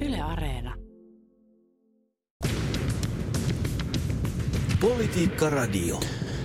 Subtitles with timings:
[0.00, 0.74] Yle Areena.
[4.80, 6.00] Politiikka Radio.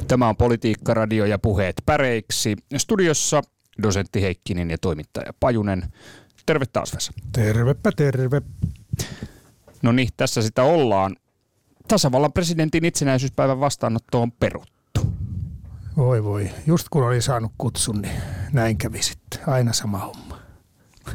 [0.07, 2.55] Tämä on Politiikka Radio ja puheet päreiksi.
[2.77, 3.41] Studiossa
[3.83, 5.83] dosentti Heikkinen ja toimittaja Pajunen.
[6.45, 7.11] Terve taas Vesa.
[7.31, 8.41] Tervepä terve.
[9.81, 11.15] No niin, tässä sitä ollaan.
[11.87, 15.01] Tasavallan presidentin itsenäisyyspäivän vastaanotto on peruttu.
[15.97, 18.21] Voi voi, just kun olin saanut kutsun, niin
[18.53, 19.39] näin kävi sitten.
[19.47, 20.44] Aina sama homma.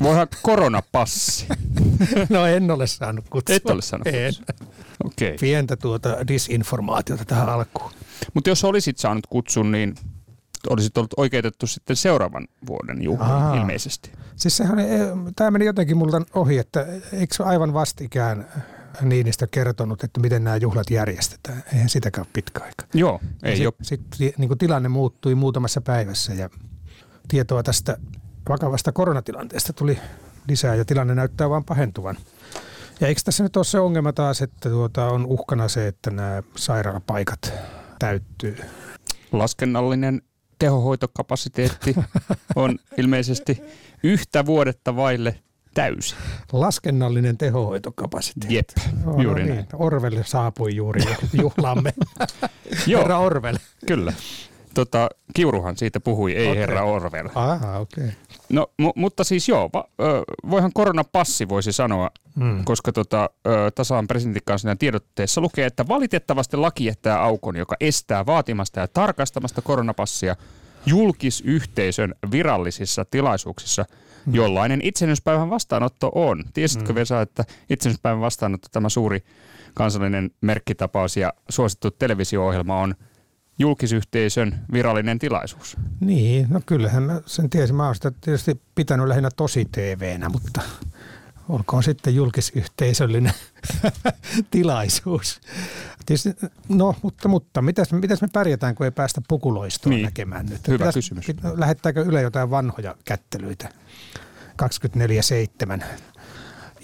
[0.02, 1.46] Voihan koronapassi.
[2.28, 3.56] No en ole saanut kutsua.
[3.56, 4.34] Et ole saanut En.
[4.34, 4.66] kutsua.
[5.04, 5.36] Okay.
[5.40, 7.92] Pientä tuota disinformaatiota tähän alkuun.
[8.34, 9.94] Mutta jos olisit saanut kutsun, niin
[10.68, 13.54] olisit ollut oikeutettu sitten seuraavan vuoden juhliin Ahaa.
[13.54, 14.12] ilmeisesti.
[14.36, 14.78] Siis sehän,
[15.36, 18.46] tämä meni jotenkin multa ohi, että eikö aivan vastikään
[19.00, 21.62] Niinistö kertonut, että miten nämä juhlat järjestetään.
[21.72, 22.84] Eihän sitäkään pitkä aika.
[22.94, 23.56] Joo, ei.
[23.82, 26.50] Sitten sit, niin tilanne muuttui muutamassa päivässä ja
[27.28, 27.96] tietoa tästä
[28.48, 29.98] vakavasta koronatilanteesta tuli
[30.48, 32.16] lisää ja tilanne näyttää vain pahentuvan.
[33.00, 36.42] Ja eikö tässä nyt ole se ongelma taas, että tuota, on uhkana se, että nämä
[36.56, 37.52] sairaalapaikat
[37.98, 38.56] täyttyy?
[39.32, 40.22] Laskennallinen
[40.58, 41.94] tehohoitokapasiteetti
[42.56, 43.62] on ilmeisesti
[44.02, 45.38] yhtä vuodetta vaille
[45.74, 46.14] täysi.
[46.52, 48.54] Laskennallinen tehohoitokapasiteetti.
[48.54, 48.68] Jep,
[49.06, 49.66] Oh, juuri no näin.
[49.72, 51.00] Orwell saapui juuri
[51.32, 51.94] juhlamme.
[52.86, 53.00] Joo.
[53.00, 53.56] Herra Orwell.
[53.86, 54.12] Kyllä.
[54.74, 56.58] Tota, Kiuruhan siitä puhui, ei okay.
[56.58, 57.28] herra Orwell.
[57.34, 58.04] Aha, okei.
[58.04, 58.16] Okay.
[58.48, 62.64] No, mu- mutta siis joo, va- ö, voihan koronapassi voisi sanoa, Mm.
[62.64, 68.26] koska tota, ö, tasaan presidentin kanssa tiedotteessa lukee, että valitettavasti laki jättää aukon, joka estää
[68.26, 70.36] vaatimasta ja tarkastamasta koronapassia
[70.86, 73.84] julkisyhteisön virallisissa tilaisuuksissa,
[74.32, 76.44] jollainen itsenäisyyspäivän vastaanotto on.
[76.54, 79.24] Tiesitkö Vesa, että itsenäisyyspäivän vastaanotto, tämä suuri
[79.74, 82.94] kansallinen merkkitapaus ja suosittu televisio-ohjelma on
[83.60, 85.76] julkisyhteisön virallinen tilaisuus?
[86.00, 87.76] Niin, no kyllähän mä sen tiesin.
[87.76, 90.60] Mä oon sitä tietysti pitänyt lähinnä tosi TVnä, mutta
[91.48, 93.32] olkoon sitten julkisyhteisöllinen
[94.50, 95.40] tilaisuus.
[96.06, 96.34] Tietysti,
[96.68, 100.04] no, mutta, mutta mitäs, mitäs me pärjätään, kun ei päästä pukuloistoa Niin.
[100.04, 100.68] näkemään nyt?
[100.68, 101.28] Hyvä kysymys.
[101.28, 103.68] pit- Lähettääkö Yle jotain vanhoja kättelyitä
[105.80, 105.84] 24-7?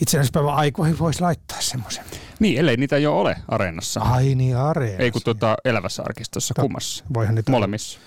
[0.03, 2.05] Itsenäisyyspäivän aikoihin voisi laittaa semmoisen.
[2.41, 4.01] Niin, ellei niitä jo ole areenassa.
[4.01, 4.99] Ai niin, areena.
[4.99, 7.05] Ei kun tuota elävässä arkistossa, To- kummassa.
[7.15, 8.01] Voihan niitä Molemmissa.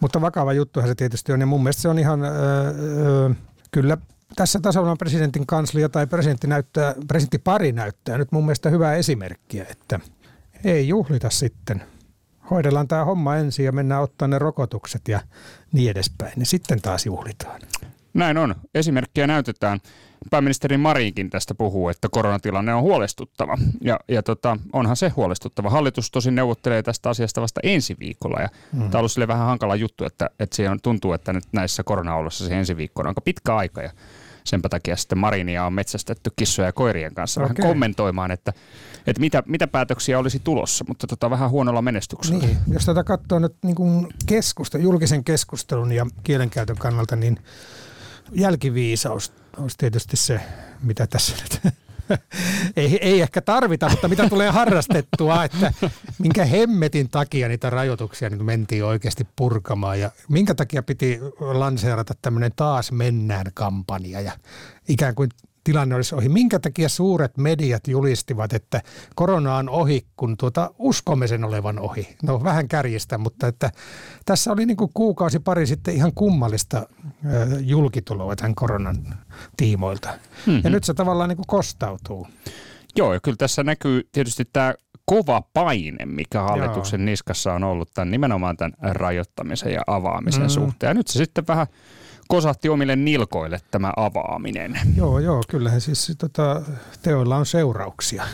[0.00, 3.30] Mutta vakava juttuhan se tietysti on, ja mun mielestä se on ihan, öö,
[3.70, 3.96] kyllä
[4.36, 10.00] tässä tasavallan presidentin kanslia tai presidentti näyttää, presidenttipari näyttää nyt mun mielestä hyvää esimerkkiä, että
[10.64, 11.82] ei juhlita sitten.
[12.50, 15.20] Hoidellaan tämä homma ensin ja mennään ottaa ne rokotukset ja
[15.72, 16.32] niin edespäin.
[16.36, 17.60] Ja sitten taas juhlitaan.
[18.14, 18.54] Näin on.
[18.74, 19.80] Esimerkkiä näytetään.
[20.30, 23.58] Pääministeri Marinkin tästä puhuu, että koronatilanne on huolestuttava.
[23.80, 25.70] Ja, ja tota, onhan se huolestuttava.
[25.70, 28.40] Hallitus tosin neuvottelee tästä asiasta vasta ensi viikolla.
[28.40, 28.78] Ja mm.
[28.78, 31.82] Tämä on ollut sille vähän hankala juttu, että, että se on, tuntuu, että nyt näissä
[31.82, 33.82] koronaoloissa se ensi viikko on aika pitkä aika.
[33.82, 33.90] Ja
[34.44, 37.54] senpä takia sitten Marinia on metsästetty kissoja ja koirien kanssa okay.
[37.58, 38.52] Vähän kommentoimaan, että,
[39.06, 42.38] että mitä, mitä päätöksiä olisi tulossa, mutta tota, vähän huonolla menestyksellä.
[42.38, 47.38] Niin, jos tätä katsoo nyt niin kuin keskusta, julkisen keskustelun ja kielenkäytön kannalta, niin
[48.32, 50.40] jälkiviisaus olisi tietysti se,
[50.82, 51.74] mitä tässä nyt
[52.76, 55.72] ei, ei ehkä tarvita, mutta mitä tulee harrastettua, että
[56.18, 62.52] minkä hemmetin takia niitä rajoituksia niin mentiin oikeasti purkamaan ja minkä takia piti lanseerata tämmöinen
[62.56, 64.32] taas mennään kampanja ja
[64.88, 65.30] ikään kuin
[65.68, 66.28] tilanne olisi ohi.
[66.28, 68.82] Minkä takia suuret mediat julistivat, että
[69.14, 72.16] korona on ohi, kun tuota uskomme sen olevan ohi?
[72.22, 73.70] No vähän kärjistä, mutta että
[74.24, 76.86] tässä oli niin kuin kuukausi pari sitten ihan kummallista
[77.60, 78.96] julkituloa tämän koronan
[79.56, 80.08] tiimoilta.
[80.46, 80.60] Mm-hmm.
[80.64, 82.26] Ja nyt se tavallaan niin kuin kostautuu.
[82.96, 84.74] Joo, ja kyllä tässä näkyy tietysti tämä
[85.04, 87.04] kova paine, mikä hallituksen Joo.
[87.04, 90.48] niskassa on ollut tämän, nimenomaan tämän rajoittamisen ja avaamisen mm.
[90.48, 90.90] suhteen.
[90.90, 91.66] Ja nyt se sitten vähän
[92.28, 94.80] kosahti omille nilkoille tämä avaaminen.
[94.96, 96.62] Joo, joo, kyllähän siis tota,
[97.02, 98.24] teoilla on seurauksia.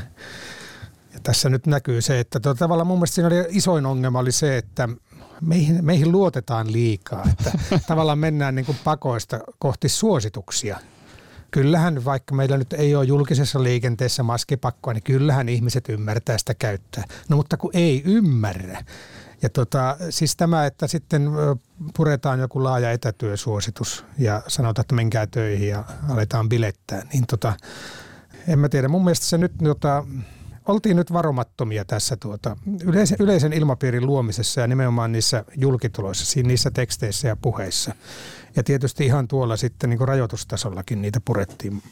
[1.12, 4.32] Ja tässä nyt näkyy se, että tota, tavallaan mun mielestä siinä oli isoin ongelma oli
[4.32, 4.88] se, että
[5.40, 7.24] meihin, meihin luotetaan liikaa.
[7.30, 7.52] Että
[7.88, 10.78] tavallaan mennään niin kuin pakoista kohti suosituksia.
[11.50, 17.04] Kyllähän, vaikka meillä nyt ei ole julkisessa liikenteessä maskipakkoa, niin kyllähän ihmiset ymmärtää sitä käyttää.
[17.28, 18.84] No mutta kun ei ymmärrä.
[19.44, 21.30] Ja tota, siis tämä, että sitten
[21.96, 27.52] puretaan joku laaja etätyösuositus ja sanotaan, että menkää töihin ja aletaan bilettää, niin tota,
[28.48, 28.88] en mä tiedä.
[28.88, 30.06] Mun mielestä se nyt tota,
[30.68, 37.28] oltiin nyt varomattomia tässä tuota, yleisen, yleisen ilmapiirin luomisessa ja nimenomaan niissä julkituloissa, niissä teksteissä
[37.28, 37.94] ja puheissa.
[38.56, 41.82] Ja tietysti ihan tuolla sitten niin rajoitustasollakin niitä purettiin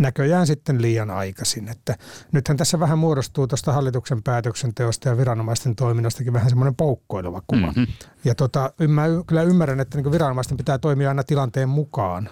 [0.00, 1.68] näköjään sitten liian aikaisin.
[1.68, 1.96] Että
[2.32, 7.66] nythän tässä vähän muodostuu tuosta hallituksen päätöksenteosta ja viranomaisten toiminnastakin vähän semmoinen poukkoileva kuva.
[7.66, 7.86] Mm-hmm.
[8.24, 12.28] Ja tota, mä kyllä ymmärrän, että niin viranomaisten pitää toimia aina tilanteen mukaan.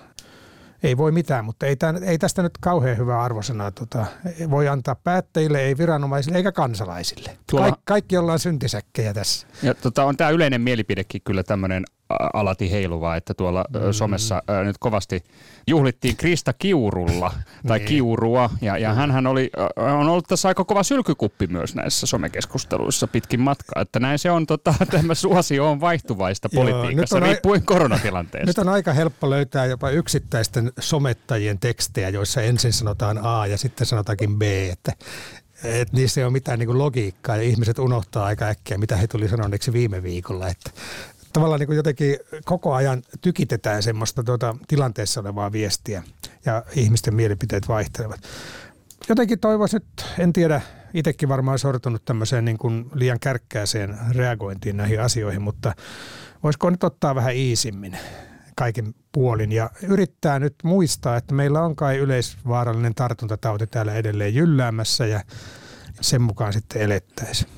[0.83, 4.07] ei voi mitään, mutta ei, tämän, ei tästä nyt kauhean hyvää arvosanaa tota,
[4.51, 7.37] voi antaa päättäjille, ei viranomaisille eikä kansalaisille.
[7.51, 7.67] Tuolla...
[7.71, 9.47] Kaik, kaikki ollaan syntisäkkejä tässä.
[9.63, 11.85] Ja tota, on tämä yleinen mielipidekin kyllä tämmöinen
[12.35, 13.93] alati heiluva, että tuolla mm.
[13.93, 15.25] somessa ää, nyt kovasti
[15.67, 17.33] juhlittiin Krista Kiurulla
[17.69, 17.89] tai niin.
[17.89, 19.12] Kiurua ja, ja mm.
[19.12, 24.19] hän oli, on ollut tässä aika kova sylkykuppi myös näissä somekeskusteluissa pitkin matkaa, että näin
[24.19, 27.65] se on, tota, tämä suosio on vaihtuvaista politiikassa Joo, riippuen a...
[27.65, 28.47] koronatilanteesta.
[28.47, 33.87] Nyt on aika helppo löytää jopa yksittäisten somettajien tekstejä, joissa ensin sanotaan A ja sitten
[33.87, 34.93] sanotaankin B, että
[35.65, 39.29] et niissä ei ole mitään niin logiikkaa ja ihmiset unohtaa aika äkkiä, mitä he tuli
[39.29, 40.49] sanoneeksi viime viikolla.
[40.49, 40.71] Että
[41.35, 46.03] tavallaan niin kuin jotenkin koko ajan tykitetään semmoista tuota, tilanteessa olevaa viestiä
[46.45, 48.21] ja ihmisten mielipiteet vaihtelevat.
[49.09, 50.61] Jotenkin toivoisin nyt, en tiedä,
[50.95, 55.75] itsekin varmaan sortunut tämmöiseen niin kuin liian kärkkääseen reagointiin näihin asioihin, mutta
[56.43, 57.99] voisiko nyt ottaa vähän iisimmin
[58.57, 65.07] kaiken puolin ja yrittää nyt muistaa, että meillä on kai yleisvaarallinen tartuntatauti täällä edelleen jylläämässä
[65.07, 65.21] ja
[66.01, 67.51] sen mukaan sitten elettäisiin.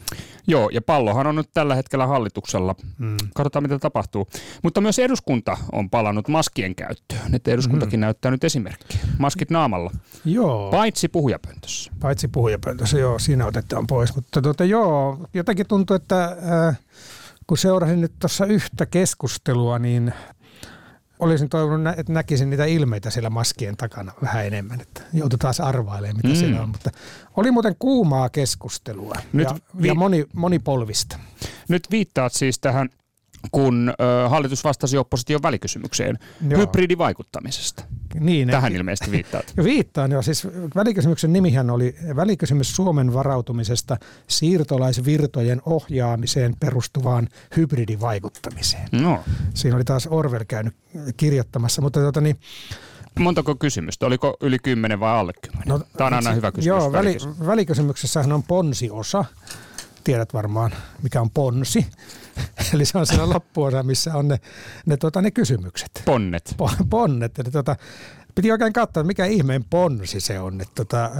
[0.46, 2.74] Joo, ja pallohan on nyt tällä hetkellä hallituksella.
[2.98, 3.16] Mm.
[3.34, 4.28] Katsotaan, mitä tapahtuu.
[4.62, 7.20] Mutta myös eduskunta on palannut maskien käyttöön.
[7.32, 8.02] Nyt eduskuntakin mm.
[8.02, 9.00] näyttää nyt esimerkkiä.
[9.18, 9.90] Maskit naamalla.
[10.24, 10.70] Joo.
[10.70, 11.92] Paitsi puhujapöntössä.
[12.00, 14.14] Paitsi puhujapöntössä, joo, siinä otetaan pois.
[14.14, 16.24] Mutta tuota, joo, jotenkin tuntuu, että
[16.68, 16.78] äh,
[17.46, 20.12] kun seurasin nyt tuossa yhtä keskustelua, niin
[21.18, 26.16] olisin toivonut, että näkisin niitä ilmeitä siellä maskien takana vähän enemmän, että joutui taas arvailemaan,
[26.16, 26.34] mitä mm.
[26.34, 26.68] siellä on.
[26.68, 26.90] Mutta
[27.36, 31.18] oli muuten kuumaa keskustelua Nyt ja, vi- ja moni, monipolvista.
[31.68, 32.88] Nyt viittaat siis tähän
[33.52, 36.60] kun ö, hallitus vastasi opposition välikysymykseen Joo.
[36.60, 37.84] hybridivaikuttamisesta.
[38.20, 39.52] Niin, Tähän ei, ilmeisesti viittaat.
[39.56, 40.22] Jo viittaan jo.
[40.22, 43.96] Siis välikysymyksen nimihän oli välikysymys Suomen varautumisesta
[44.26, 48.88] siirtolaisvirtojen ohjaamiseen perustuvaan hybridivaikuttamiseen.
[48.92, 49.24] No.
[49.54, 50.74] Siinä oli taas Orwell käynyt
[51.16, 52.36] kirjoittamassa, mutta tota niin,
[53.18, 54.06] Montako kysymystä?
[54.06, 55.68] Oliko yli kymmenen vai alle kymmenen?
[55.68, 56.66] No, Tämä on aina hyvä kysymys.
[56.66, 57.16] Joo, väli,
[57.46, 59.24] välikysymyksessähän on ponsiosa.
[60.04, 60.70] Tiedät varmaan,
[61.02, 61.86] mikä on ponsi.
[62.74, 64.40] Eli se on siellä loppuosa, missä on ne,
[64.86, 66.02] ne, tota, ne kysymykset.
[66.04, 66.54] Ponnet.
[66.90, 67.38] ponnet.
[67.38, 67.76] Eli tota,
[68.36, 70.60] Piti oikein katsoa, mikä ihmeen ponsi se on.
[70.60, 71.10] Että tota,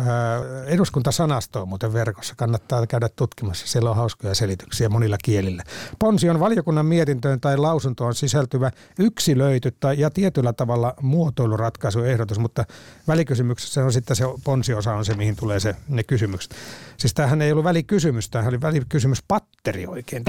[0.66, 2.34] eduskuntasanasto on muuten verkossa.
[2.36, 3.66] Kannattaa käydä tutkimassa.
[3.66, 5.62] Siellä on hauskoja selityksiä monilla kielillä.
[5.98, 12.64] Ponsi on valiokunnan mietintöön tai lausuntoon sisältyvä yksilöity tai ja tietyllä tavalla muotoiluratkaisuehdotus, mutta
[13.08, 16.54] välikysymyksessä on sitten se ponsiosa on se, mihin tulee se, ne kysymykset.
[16.96, 20.22] Siis tämähän ei ollut välikysymys, tämähän oli välikysymys patteri oikein.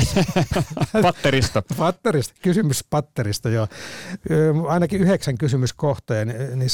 [1.01, 1.63] patterista.
[1.77, 3.67] patterista, kysymys patterista, joo.
[4.67, 6.25] Ainakin yhdeksän kysymyskohtaa ja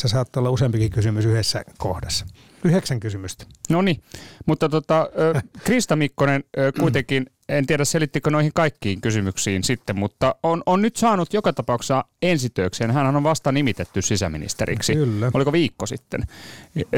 [0.04, 2.26] niissä saattaa olla useampikin kysymys yhdessä kohdassa.
[2.66, 3.46] Yhdeksän kysymystä.
[3.70, 4.04] No niin,
[4.46, 5.10] mutta tota,
[5.66, 6.44] Krista Mikkonen
[6.80, 12.04] kuitenkin, en tiedä selittikö noihin kaikkiin kysymyksiin sitten, mutta on, on nyt saanut joka tapauksessa
[12.22, 15.32] ensityökseen, hän on vasta nimitetty sisäministeriksi, Kyllä.
[15.34, 16.24] oliko viikko sitten,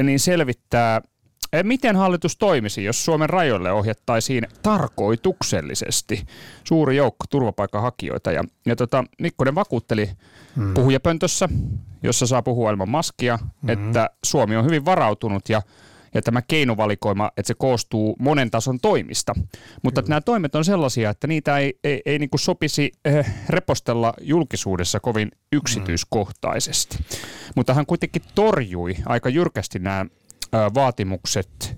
[0.03, 1.01] niin selvittää
[1.63, 6.25] miten hallitus toimisi, jos Suomen rajoille ohjattaisiin tarkoituksellisesti
[6.63, 8.31] suuri joukko turvapaikanhakijoita?
[8.31, 10.09] Ja, ja tota, Mikkonen vakuutteli
[10.55, 10.73] hmm.
[10.73, 11.49] puhujapöntössä,
[12.03, 13.69] jossa saa puhua ilman maskia, hmm.
[13.69, 15.61] että Suomi on hyvin varautunut ja
[16.15, 19.33] ja tämä keinovalikoima, että se koostuu monen tason toimista.
[19.83, 24.13] Mutta että nämä toimet on sellaisia, että niitä ei, ei, ei niin sopisi eh, repostella
[24.21, 26.97] julkisuudessa kovin yksityiskohtaisesti.
[26.97, 27.05] Mm.
[27.55, 30.05] Mutta hän kuitenkin torjui aika jyrkästi nämä
[30.75, 31.77] vaatimukset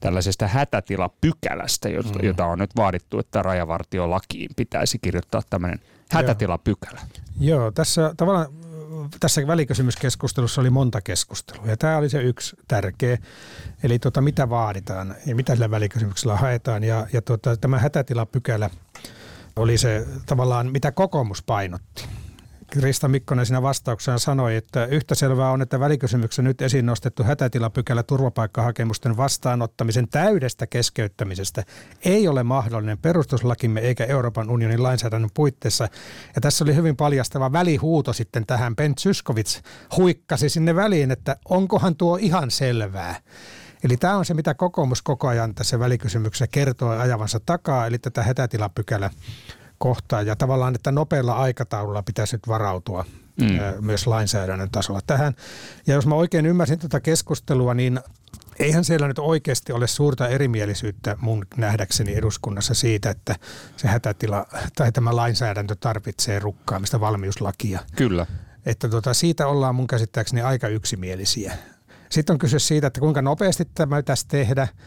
[0.00, 2.24] tällaisesta hätätilapykälästä, jota, mm.
[2.24, 7.00] jota on nyt vaadittu, että rajavartiolakiin pitäisi kirjoittaa tämmöinen hätätilapykälä.
[7.40, 8.46] Joo, Joo tässä tavallaan
[9.20, 13.18] tässä välikysymyskeskustelussa oli monta keskustelua ja tämä oli se yksi tärkeä.
[13.82, 18.70] Eli tota, mitä vaaditaan ja mitä sillä välikysymyksellä haetaan ja, ja tota, tämä hätätilapykälä
[19.56, 22.07] oli se tavallaan, mitä kokoomus painotti.
[22.70, 28.02] Krista Mikkonen siinä vastauksessa sanoi, että yhtä selvää on, että välikysymyksen nyt esiin nostettu hätätilapykälä
[28.02, 31.64] turvapaikkahakemusten vastaanottamisen täydestä keskeyttämisestä
[32.04, 35.88] ei ole mahdollinen perustuslakimme eikä Euroopan unionin lainsäädännön puitteissa.
[36.34, 38.76] Ja tässä oli hyvin paljastava välihuuto sitten tähän.
[38.76, 39.60] Ben Zyskowicz
[39.96, 43.20] huikkasi sinne väliin, että onkohan tuo ihan selvää.
[43.84, 48.22] Eli tämä on se, mitä kokoomus koko ajan tässä välikysymyksessä kertoo ajavansa takaa, eli tätä
[48.22, 49.10] hätätilapykälä
[49.78, 53.04] kohtaan ja tavallaan, että nopealla aikataululla pitäisi nyt varautua
[53.40, 53.84] mm.
[53.84, 55.34] myös lainsäädännön tasolla tähän.
[55.86, 58.00] Ja jos mä oikein ymmärsin tätä keskustelua, niin
[58.58, 63.36] eihän siellä nyt oikeasti ole suurta erimielisyyttä mun nähdäkseni eduskunnassa siitä, että
[63.76, 67.80] se hätätila tai tämä lainsäädäntö tarvitsee rukkaamista valmiuslakia.
[67.96, 68.26] Kyllä.
[68.66, 71.52] Että tota, siitä ollaan mun käsittääkseni aika yksimielisiä.
[72.10, 74.68] Sitten on kyse siitä, että kuinka nopeasti tämä pitäisi tehdä–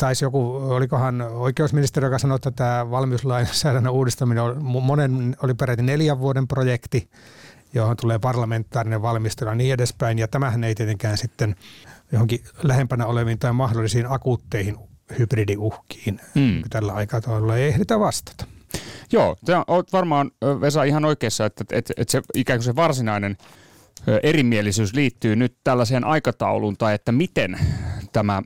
[0.00, 6.20] taisi joku, olikohan oikeusministeri, joka sanoi, että tämä valmiuslainsäädännön uudistaminen on, monen oli peräti neljän
[6.20, 7.10] vuoden projekti.
[7.74, 10.18] johon tulee parlamentaarinen valmistelu ja niin edespäin.
[10.18, 11.56] Ja tämähän ei tietenkään sitten
[12.12, 14.76] johonkin lähempänä oleviin tai mahdollisiin akuutteihin
[15.18, 16.62] hybridiuhkiin mm.
[16.70, 18.44] tällä aikataululla ei ehditä vastata.
[19.12, 20.30] Joo, olet varmaan
[20.60, 23.36] Vesa ihan oikeassa, että, että, että se ikään kuin se varsinainen
[24.22, 27.58] erimielisyys liittyy nyt tällaiseen aikatauluun tai että miten
[28.12, 28.42] tämä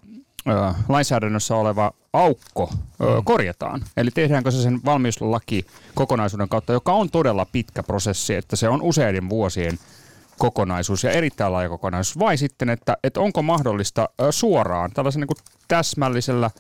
[0.89, 3.07] lainsäädännössä oleva aukko mm.
[3.25, 3.85] korjataan.
[3.97, 8.83] Eli tehdäänkö se sen valmiuslaki kokonaisuuden kautta, joka on todella pitkä prosessi, että se on
[8.83, 9.79] useiden vuosien
[10.39, 16.51] kokonaisuus ja erittäin laaja kokonaisuus, vai sitten, että, että onko mahdollista suoraan tällaisen niin täsmällisellä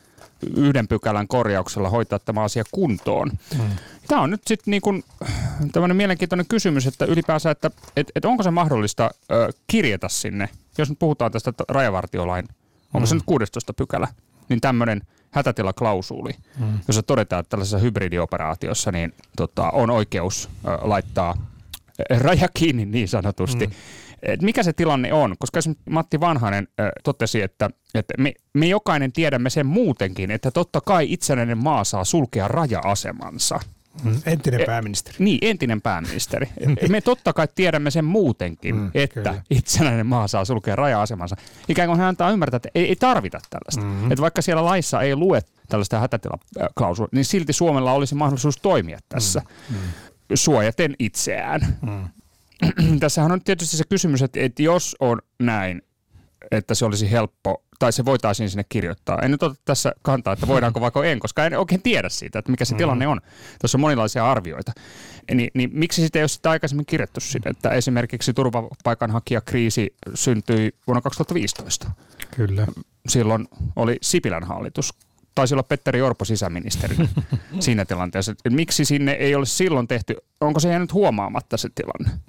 [0.56, 3.30] yhden pykälän korjauksella hoitaa tämä asia kuntoon.
[3.58, 3.70] Mm.
[4.08, 5.04] Tämä on nyt sitten niin kuin
[5.72, 10.48] tämmöinen mielenkiintoinen kysymys, että ylipäänsä, että että että onko se mahdollista ö, kirjata sinne,
[10.78, 12.48] jos nyt puhutaan tästä rajavartiolain
[12.94, 13.16] onko se mm.
[13.16, 14.08] nyt 16 pykälä,
[14.48, 16.78] niin tämmöinen hätätilaklausuuli, mm.
[16.88, 21.34] jossa todetaan, että tällaisessa hybridioperaatiossa niin, tota, on oikeus ö, laittaa
[22.18, 23.66] raja kiinni niin sanotusti.
[23.66, 23.72] Mm.
[24.22, 25.34] Et mikä se tilanne on?
[25.38, 30.50] Koska esimerkiksi Matti Vanhanen ö, totesi, että, että me, me jokainen tiedämme sen muutenkin, että
[30.50, 33.60] totta kai itsenäinen maa saa sulkea raja-asemansa–
[34.02, 35.16] Mm, entinen e, pääministeri.
[35.18, 36.48] Niin, entinen pääministeri.
[36.88, 39.42] Me totta kai tiedämme sen muutenkin, mm, että kyllä.
[39.50, 41.36] itsenäinen maa saa sulkea raja-asemansa.
[41.68, 43.82] Ikään kuin hän antaa ymmärtää, että ei, ei tarvita tällaista.
[43.82, 44.12] Mm-hmm.
[44.12, 49.42] Että vaikka siellä laissa ei lue tällaista hätätilaklausua, niin silti Suomella olisi mahdollisuus toimia tässä
[49.70, 49.80] mm, mm.
[50.34, 51.78] suojaten itseään.
[51.82, 52.08] Mm.
[53.00, 55.82] Tässähän on tietysti se kysymys, että, että jos on näin,
[56.50, 59.18] että se olisi helppo, tai se voitaisiin sinne kirjoittaa.
[59.22, 62.50] En nyt ota tässä kantaa, että voidaanko vaikka en, koska en oikein tiedä siitä, että
[62.50, 62.78] mikä se mm.
[62.78, 63.20] tilanne on.
[63.60, 64.72] Tuossa on monilaisia arvioita.
[65.34, 71.00] Ni, niin miksi sitä ei ole sitä aikaisemmin kirjattu sinne, että esimerkiksi turvapaikanhakijakriisi syntyi vuonna
[71.00, 71.90] 2015.
[72.36, 72.66] Kyllä.
[73.08, 74.94] Silloin oli Sipilän hallitus
[75.34, 76.96] taisi olla Petteri Orpo sisäministeri
[77.60, 78.34] siinä tilanteessa.
[78.50, 82.20] Miksi sinne ei ole silloin tehty, onko se jäänyt huomaamatta se tilanne?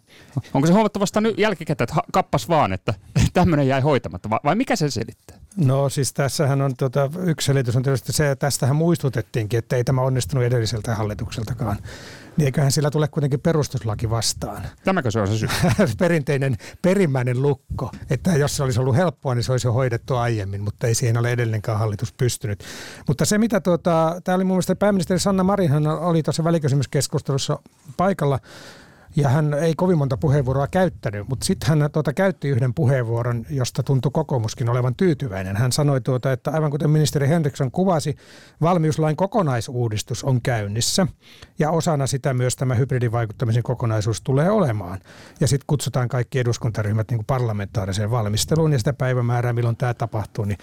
[0.53, 2.93] Onko se huomattavasti nyt jälkikäteen, että kappas vaan, että
[3.33, 5.44] tämmöinen jäi hoitamatta, vai mikä se selittää?
[5.57, 9.83] No siis tässähän on tota, yksi selitys on tietysti se, että tästähän muistutettiinkin, että ei
[9.83, 11.77] tämä onnistunut edelliseltä hallitukseltakaan
[12.37, 14.63] niin eiköhän sillä tule kuitenkin perustuslaki vastaan.
[14.83, 15.49] Tämäkö se on se syy?
[15.99, 20.61] Perinteinen perimmäinen lukko, että jos se olisi ollut helppoa, niin se olisi jo hoidettu aiemmin,
[20.61, 22.63] mutta ei siihen ole edellenkään hallitus pystynyt.
[23.07, 27.59] Mutta se mitä tuota, tämä oli mun mielestä pääministeri Sanna Marinhan oli tuossa välikysymyskeskustelussa
[27.97, 28.39] paikalla,
[29.15, 33.83] ja hän ei kovin monta puheenvuoroa käyttänyt, mutta sitten hän tuota, käytti yhden puheenvuoron, josta
[33.83, 35.57] tuntui kokoomuskin olevan tyytyväinen.
[35.57, 38.15] Hän sanoi, tuota, että aivan kuten ministeri Henriksson kuvasi,
[38.61, 41.07] valmiuslain kokonaisuudistus on käynnissä
[41.59, 44.99] ja osana sitä myös tämä hybridivaikuttamisen kokonaisuus tulee olemaan.
[45.39, 50.45] Ja sitten kutsutaan kaikki eduskuntaryhmät niin kuin parlamentaariseen valmisteluun ja sitä päivämäärää, milloin tämä tapahtuu,
[50.45, 50.57] niin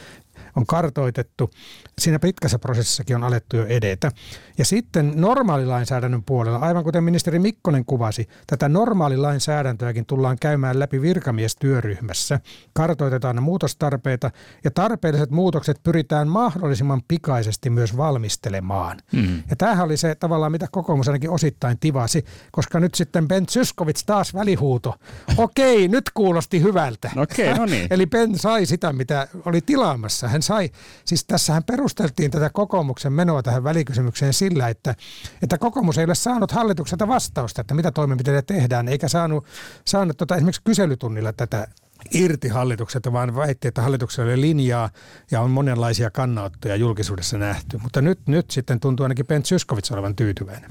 [0.56, 1.50] on kartoitettu.
[1.98, 4.10] Siinä pitkässä prosessissakin on alettu jo edetä.
[4.58, 12.40] Ja sitten normaalilainsäädännön puolella, aivan kuten ministeri Mikkonen kuvasi, tätä normaalilainsäädäntöäkin tullaan käymään läpi virkamiestyöryhmässä.
[12.72, 14.30] Kartoitetaan ne muutostarpeita
[14.64, 18.98] ja tarpeelliset muutokset pyritään mahdollisimman pikaisesti myös valmistelemaan.
[19.12, 19.42] Mm.
[19.50, 24.04] Ja tämähän oli se tavallaan, mitä kokoomus ainakin osittain tivasi, koska nyt sitten Ben Syskovits
[24.04, 24.94] taas välihuuto.
[25.36, 27.10] Okei, nyt kuulosti hyvältä.
[27.16, 27.86] Okei, no niin.
[27.94, 30.21] Eli Ben sai sitä, mitä oli tilaamassa.
[30.28, 30.70] Hän sai,
[31.04, 34.94] siis tässähän perusteltiin tätä kokoomuksen menoa tähän välikysymykseen sillä, että,
[35.42, 39.44] että kokoomus ei ole saanut hallitukselta vastausta, että mitä toimenpiteitä tehdään, eikä saanut,
[39.84, 41.66] saanut tota, esimerkiksi kyselytunnilla tätä
[42.14, 44.90] irti hallitukselta, vaan väitti, että hallituksella oli linjaa
[45.30, 47.78] ja on monenlaisia kannanottoja julkisuudessa nähty.
[47.78, 50.70] Mutta nyt, nyt sitten tuntuu ainakin Ben Syskovits olevan tyytyväinen.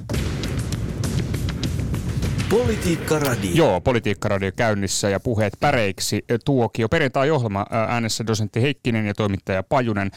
[2.52, 3.52] Politiikka Radio.
[3.54, 6.26] Joo, Politiikka Radio käynnissä ja puheet päreiksi.
[6.46, 10.12] Tuokio perjantai-ohjelma äänessä dosentti Heikkinen ja toimittaja Pajunen.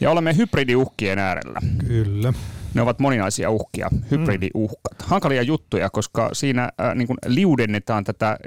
[0.00, 1.60] Ja olemme hybridiuhkien äärellä.
[1.86, 2.32] Kyllä.
[2.74, 4.98] Ne ovat moninaisia uhkia, hybridiuhkat.
[4.98, 5.06] Mm.
[5.06, 8.38] Hankalia juttuja, koska siinä äh, niin kuin liudennetaan tätä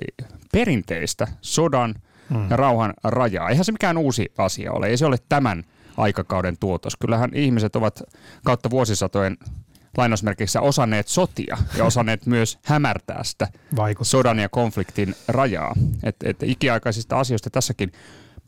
[0.52, 1.96] perinteistä sodan
[2.30, 2.50] mm.
[2.50, 3.50] ja rauhan rajaa.
[3.50, 4.88] Eihän se mikään uusi asia ole.
[4.88, 5.64] Ei se ole tämän
[5.98, 6.96] aikakauden tuotos.
[6.96, 8.04] Kyllähän ihmiset ovat
[8.46, 9.38] kautta vuosisatojen
[9.98, 14.12] lainausmerkeissä osanneet sotia ja osanneet myös hämärtää sitä Vaikuttaa.
[14.12, 15.76] sodan ja konfliktin rajaa.
[16.04, 17.92] Et, et ikiaikaisista asioista tässäkin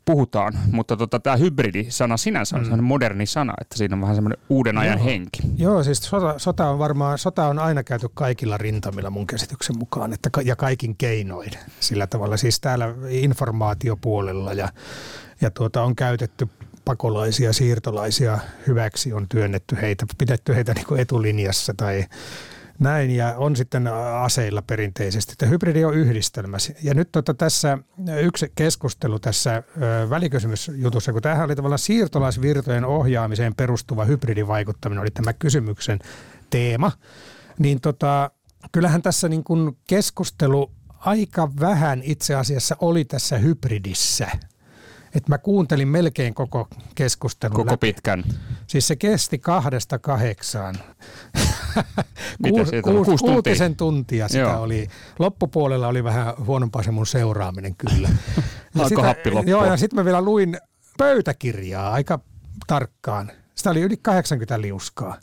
[0.06, 2.84] puhutaan, mutta tota, tämä hybridi-sana sinänsä on mm.
[2.84, 5.06] moderni sana, että siinä on vähän semmoinen uuden ajan Joo.
[5.06, 5.42] henki.
[5.56, 10.12] Joo, siis sota, sota, on varmaan, sota on aina käyty kaikilla rintamilla mun käsityksen mukaan,
[10.12, 11.50] että, ja kaikin keinoin
[11.80, 12.36] sillä tavalla.
[12.36, 14.68] Siis täällä informaatiopuolella ja,
[15.40, 16.48] ja tuota, on käytetty
[16.86, 22.04] pakolaisia, siirtolaisia hyväksi, on työnnetty heitä, pidetty heitä niin kuin etulinjassa tai
[22.78, 23.86] näin, ja on sitten
[24.22, 25.34] aseilla perinteisesti.
[25.38, 26.56] Tämä hybridi on yhdistelmä.
[26.82, 27.78] Ja nyt tota, tässä
[28.20, 29.62] yksi keskustelu tässä
[30.10, 35.98] välikysymysjutussa, kun tämähän oli tavallaan siirtolaisvirtojen ohjaamiseen perustuva hybridivaikuttaminen, oli tämä kysymyksen
[36.50, 36.92] teema,
[37.58, 38.30] niin tota,
[38.72, 44.28] kyllähän tässä niin kuin keskustelu aika vähän itse asiassa oli tässä hybridissä.
[45.16, 47.86] Et mä kuuntelin melkein koko keskustelun Koko läpi.
[47.86, 48.24] pitkän.
[48.66, 50.74] Siis se kesti kahdesta kahdeksaan.
[52.48, 53.32] Kuus, kuus, Kuusi tuntia?
[53.32, 54.60] kuutisen tuntia sitä Joo.
[54.60, 54.88] oli.
[55.18, 58.08] Loppupuolella oli vähän huonompaa se mun seuraaminen kyllä.
[58.74, 59.50] Alkoi sitä- happi loppua.
[59.50, 60.58] Joo, ja sitten mä vielä luin
[60.98, 62.18] pöytäkirjaa aika
[62.66, 63.32] tarkkaan.
[63.54, 65.16] Sitä oli yli 80 liuskaa.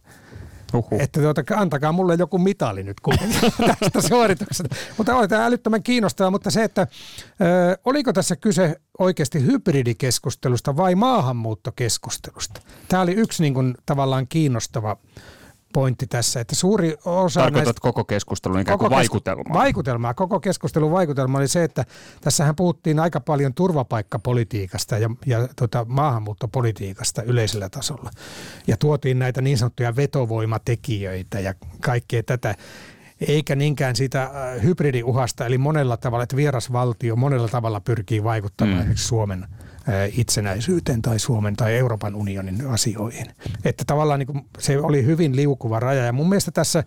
[0.73, 1.01] Uhuh.
[1.01, 3.39] Että tuota, antakaa mulle joku mitali nyt kuitenkin
[3.79, 4.75] tästä suorituksesta.
[4.97, 10.95] Mutta oli tämä älyttömän kiinnostavaa, mutta se, että ö, oliko tässä kyse oikeasti hybridikeskustelusta vai
[10.95, 12.61] maahanmuuttokeskustelusta?
[12.87, 14.97] Tämä oli yksi niin kuin, tavallaan kiinnostava
[15.73, 17.81] pointti tässä, että suuri osa Tarkoitat näistä...
[17.81, 19.53] koko keskustelun ikään kuin kes- vaikutelmaa.
[19.53, 20.13] Vaikutelmaa.
[20.13, 21.85] Koko keskustelun vaikutelma oli se, että
[22.21, 28.11] tässähän puhuttiin aika paljon turvapaikkapolitiikasta ja, ja tota, maahanmuuttopolitiikasta yleisellä tasolla.
[28.67, 32.55] Ja tuotiin näitä niin sanottuja vetovoimatekijöitä ja kaikkea tätä
[33.27, 34.31] eikä niinkään siitä äh,
[34.63, 38.79] hybridiuhasta, eli monella tavalla, että vierasvaltio monella tavalla pyrkii vaikuttamaan Mm.
[38.79, 39.47] esimerkiksi Suomen
[40.13, 43.25] itsenäisyyteen tai Suomen tai Euroopan unionin asioihin.
[43.65, 46.83] Että tavallaan niin se oli hyvin liukuva raja ja mun mielestä tässä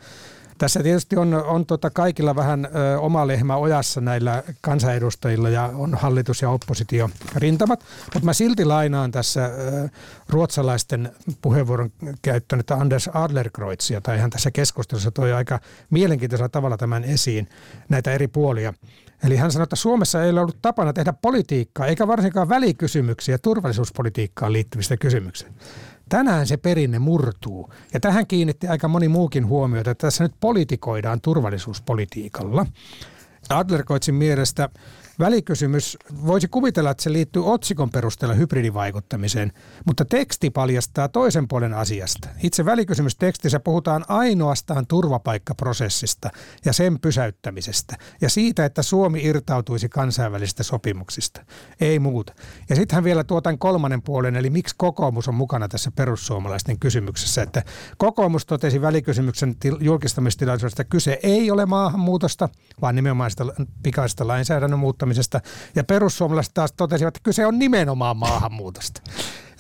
[0.58, 5.94] tässä tietysti on, on tota kaikilla vähän ö, oma lehmä ojassa näillä kansanedustajilla ja on
[5.94, 7.84] hallitus- ja oppositio rintamat,
[8.14, 9.88] mutta mä silti lainaan tässä ö,
[10.28, 11.12] ruotsalaisten
[11.42, 15.60] puheenvuoron käyttänyt Anders Adlerkreuzia, tai hän tässä keskustelussa toi aika
[15.90, 17.48] mielenkiintoisella tavalla tämän esiin,
[17.88, 18.74] näitä eri puolia.
[19.24, 24.52] Eli hän sanoi, että Suomessa ei ole ollut tapana tehdä politiikkaa, eikä varsinkaan välikysymyksiä turvallisuuspolitiikkaan
[24.52, 25.52] liittyvistä kysymyksistä.
[26.08, 27.72] Tänään se perinne murtuu.
[27.94, 32.66] Ja tähän kiinnitti aika moni muukin huomiota, että tässä nyt politikoidaan turvallisuuspolitiikalla.
[33.50, 34.68] Adlerkoitsin mielestä
[35.18, 39.52] välikysymys, voisi kuvitella, että se liittyy otsikon perusteella hybridivaikuttamiseen,
[39.86, 42.28] mutta teksti paljastaa toisen puolen asiasta.
[42.42, 46.30] Itse välikysymystekstissä puhutaan ainoastaan turvapaikkaprosessista
[46.64, 51.44] ja sen pysäyttämisestä ja siitä, että Suomi irtautuisi kansainvälisistä sopimuksista.
[51.80, 52.34] Ei muuta.
[52.68, 56.78] Ja sitten hän vielä tuo tämän kolmannen puolen, eli miksi kokoomus on mukana tässä perussuomalaisten
[56.78, 57.42] kysymyksessä.
[57.42, 57.62] Että
[57.96, 62.48] kokoomus totesi välikysymyksen til- julkistamistilaisuudesta, että kyse ei ole maahanmuutosta,
[62.80, 63.44] vaan nimenomaan sitä
[63.82, 65.40] pikaisesta lainsäädännön muuttamisesta.
[65.74, 69.02] Ja perussuomalaiset taas totesivat, että kyse on nimenomaan maahanmuutosta.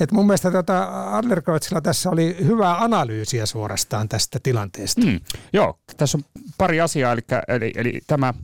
[0.00, 5.06] Et mun mielestä tota Adlerkreutzilla tässä oli hyvää analyysiä suorastaan tästä tilanteesta.
[5.06, 5.20] Mm.
[5.52, 6.24] Joo, tässä on
[6.58, 8.34] pari asiaa, eli, eli, eli tämä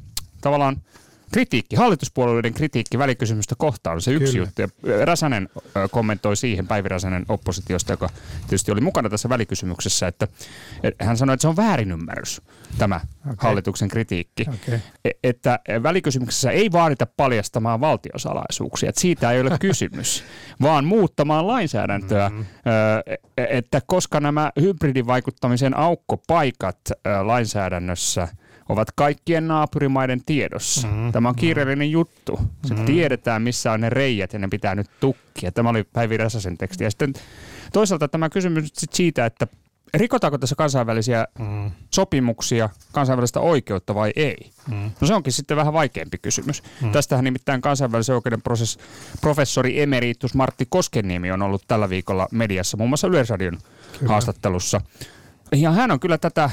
[0.40, 0.76] tavallaan
[1.32, 4.48] kritiikki, hallituspuolueiden kritiikki välikysymystä kohtaan on se yksi Kyllä.
[4.58, 4.62] juttu.
[4.62, 5.48] Ja Räsänen
[5.90, 8.08] kommentoi siihen, Päivi Räsänen oppositiosta, joka
[8.40, 10.28] tietysti oli mukana tässä välikysymyksessä, että
[11.00, 12.42] hän sanoi, että se on väärinymmärrys,
[12.78, 13.34] tämä Okei.
[13.38, 14.46] hallituksen kritiikki.
[14.54, 14.78] Okei.
[15.04, 20.24] E- Että välikysymyksessä ei vaadita paljastamaan valtiosalaisuuksia, että siitä ei ole kysymys,
[20.62, 22.46] vaan muuttamaan lainsäädäntöä, Mm-hmm.
[23.36, 26.78] e- että koska nämä hybridivaikuttamisen aukkopaikat
[27.22, 28.28] lainsäädännössä
[28.72, 30.88] ovat kaikkien naapurimaiden tiedossa.
[30.88, 31.12] Mm-hmm.
[31.12, 32.40] Tämä on kiireellinen juttu.
[32.66, 35.52] Se tiedetään, missä on ne reijät ja ne pitää nyt tukkia.
[35.52, 36.84] Tämä oli Päivi Räsäsen teksti.
[36.84, 37.12] Ja sitten
[37.72, 39.46] toisaalta tämä kysymys siitä, että
[39.94, 41.70] rikotaanko tässä kansainvälisiä Mm.
[41.94, 44.50] sopimuksia, kansainvälistä oikeutta vai ei?
[44.70, 44.90] Mm.
[45.00, 46.62] No se onkin sitten vähän vaikeampi kysymys.
[46.82, 46.92] Mm.
[46.92, 48.78] Tästähän nimittäin kansainvälisen oikeuden proses,
[49.20, 53.58] professori emeritus Martti Koskeniemi on ollut tällä viikolla mediassa, muun muassa Yleisradion
[53.98, 54.12] Kyllä.
[54.12, 54.80] haastattelussa.
[55.52, 56.50] Ja hän on kyllä tätä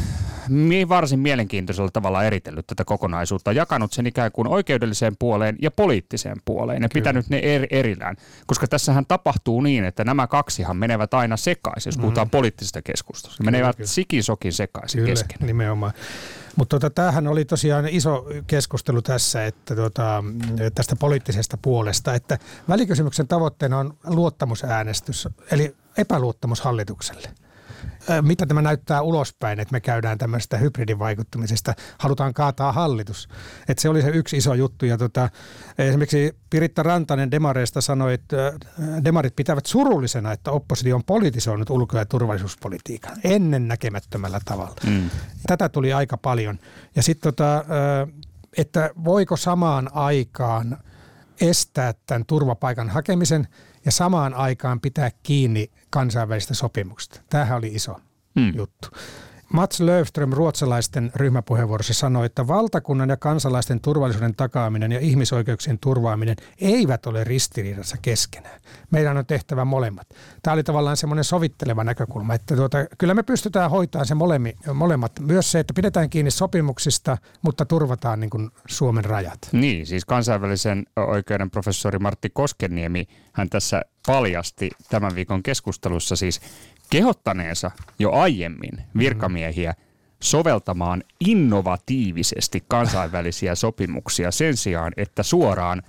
[0.89, 6.81] varsin mielenkiintoisella tavalla eritellyt tätä kokonaisuutta, jakanut sen ikään kuin oikeudelliseen puoleen ja poliittiseen puoleen
[6.81, 8.15] ja pitänyt ne eri, erillään.
[8.47, 13.43] Koska tässähän tapahtuu niin, että nämä kaksihan menevät aina sekaisin, jos puhutaan poliittisesta keskustelusta.
[13.43, 13.87] Ne menevät kyllä.
[13.87, 15.47] sikisokin sekaisin Kyllä, kesken.
[15.47, 15.93] nimenomaan.
[16.55, 20.23] Mutta tota, tämähän oli tosiaan iso keskustelu tässä, että tota,
[20.75, 22.37] tästä poliittisesta puolesta, että
[22.69, 27.29] välikysymyksen tavoitteena on luottamusäänestys, eli epäluottamus hallitukselle.
[28.21, 33.29] Mitä tämä näyttää ulospäin, että me käydään tämmöistä hybridivaikuttamisesta, halutaan kaataa hallitus.
[33.67, 34.85] Että se oli se yksi iso juttu.
[34.85, 35.29] Ja tota,
[35.77, 38.53] esimerkiksi Piritta Rantanen Demareista sanoi, että
[39.03, 44.75] demarit pitävät surullisena, että oppositio on politisoinut ulko- ja turvallisuuspolitiikan ennen näkemättömällä tavalla.
[44.85, 45.09] Mm.
[45.47, 46.59] Tätä tuli aika paljon.
[46.95, 47.65] Ja sitten tota,
[48.57, 50.77] että voiko samaan aikaan
[51.41, 53.47] estää tämän turvapaikan hakemisen
[53.85, 57.21] ja samaan aikaan pitää kiinni kansainvälistä sopimuksista.
[57.29, 57.95] Tämähän oli iso
[58.35, 58.53] Mm.
[58.55, 58.89] juttu.
[59.53, 67.05] Mats Löfström ruotsalaisten ryhmäpuheenvuorossa sanoi, että valtakunnan ja kansalaisten turvallisuuden takaaminen ja ihmisoikeuksien turvaaminen eivät
[67.05, 68.61] ole ristiriidassa keskenään.
[68.91, 70.07] Meidän on tehtävä molemmat.
[70.43, 75.11] Tämä oli tavallaan semmoinen sovitteleva näkökulma, että tuota, kyllä me pystytään hoitamaan se molemmi, molemmat.
[75.19, 79.39] Myös se, että pidetään kiinni sopimuksista, mutta turvataan niin kuin Suomen rajat.
[79.51, 86.41] Niin, siis kansainvälisen oikeuden professori Martti Koskeniemi, hän tässä paljasti tämän viikon keskustelussa siis
[86.89, 89.73] kehottaneensa jo aiemmin virkamiehiä
[90.19, 95.83] soveltamaan innovatiivisesti kansainvälisiä sopimuksia sen sijaan, että suoraan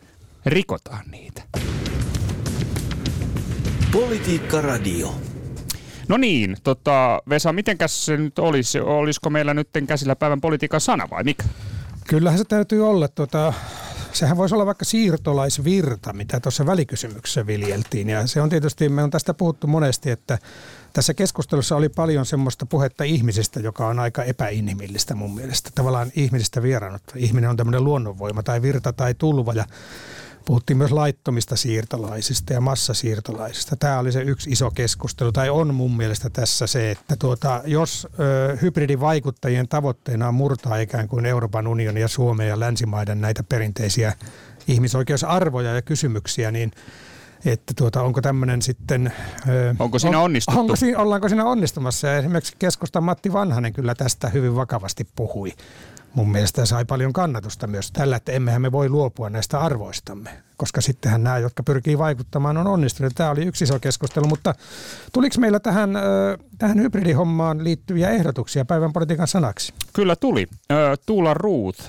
[0.46, 1.42] rikotaan niitä.
[3.92, 5.14] Politiikka Radio.
[6.08, 8.80] No niin, tota, Vesa, mitenkäs se nyt olisi?
[8.80, 11.44] Olisiko meillä nyt käsillä päivän politiikan sana vai mikä?
[12.08, 13.08] Kyllähän se täytyy olla.
[13.08, 13.52] Tota,
[14.12, 18.08] sehän voisi olla vaikka siirtolaisvirta, mitä tuossa välikysymyksessä viljeltiin.
[18.08, 20.38] Ja se on tietysti, me on tästä puhuttu monesti, että
[20.92, 25.70] tässä keskustelussa oli paljon semmoista puhetta ihmisestä, joka on aika epäinhimillistä mun mielestä.
[25.74, 27.02] Tavallaan ihmisistä vieraannut.
[27.16, 29.64] Ihminen on tämmöinen luonnonvoima tai virta tai tulva ja
[30.44, 33.76] Puhuttiin myös laittomista siirtolaisista ja massasiirtolaisista.
[33.76, 38.08] Tämä oli se yksi iso keskustelu, tai on mun mielestä tässä se, että tuota, jos
[38.20, 44.12] ö, hybridivaikuttajien tavoitteena on murtaa ikään kuin Euroopan unionin ja Suomen ja länsimaiden näitä perinteisiä
[44.68, 46.72] ihmisoikeusarvoja ja kysymyksiä, niin
[47.44, 49.12] että tuota, onko tämmöinen sitten...
[49.78, 50.60] Onko siinä on, onnistuttu?
[50.60, 52.06] Onko siinä, ollaanko siinä onnistumassa?
[52.06, 55.52] Ja esimerkiksi keskustan Matti Vanhanen kyllä tästä hyvin vakavasti puhui
[56.14, 60.80] mun mielestä sai paljon kannatusta myös tällä, että emmehän me voi luopua näistä arvoistamme, koska
[60.80, 63.12] sittenhän nämä, jotka pyrkii vaikuttamaan, on onnistunut.
[63.14, 64.54] Tämä oli yksi iso keskustelu, mutta
[65.12, 65.90] tuliko meillä tähän,
[66.58, 69.74] tähän hybridihommaan liittyviä ehdotuksia päivän politiikan sanaksi?
[69.92, 70.46] Kyllä tuli.
[71.06, 71.82] Tuula Ruuth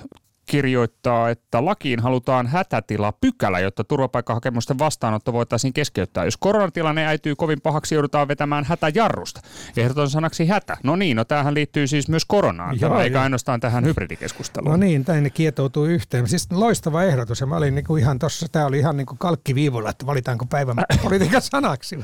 [0.46, 6.26] kirjoittaa, että lakiin halutaan hätätila pykälä, jotta turvapaikkahakemusten vastaanotto voitaisiin keskeyttää.
[6.26, 9.42] Jos koronatilanne äityy kovin pahaksi, joudutaan vetämään hätäjarrusta.
[9.78, 10.78] Ehdoton sanaksi hätä.
[10.84, 13.22] No niin, no tämähän liittyy siis myös koronaan, Joo, eikä jo.
[13.22, 14.72] ainoastaan tähän hybridikeskusteluun.
[14.72, 16.28] No niin, tänne kietoutuu yhteen.
[16.28, 20.06] Siis loistava ehdotus ja mä olin niinku ihan tossa, tämä oli ihan niinku kalkkiviivulla, että
[20.06, 22.00] valitaanko päivän politiikan sanaksi.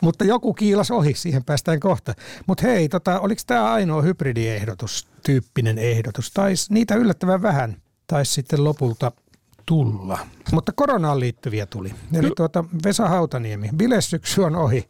[0.00, 2.14] Mutta joku kiilas ohi, siihen päästään kohta.
[2.46, 6.30] Mutta hei, tota, oliko tämä ainoa hybridiehdotus, tyyppinen ehdotus?
[6.30, 9.12] Taisi niitä yllättävän vähän, taisi sitten lopulta
[9.66, 10.18] tulla.
[10.52, 11.94] Mutta koronaan liittyviä tuli.
[12.14, 14.88] Eli tuota, Vesa Hautaniemi, bilesyksy on ohi